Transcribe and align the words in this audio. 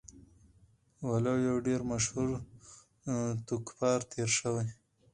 وَلُو 1.09 1.35
يو 1.47 1.55
ډير 1.67 1.81
مشهور 1.91 2.29
ټوکپار 3.47 3.99
تير 4.11 4.29
شوی 4.37 4.67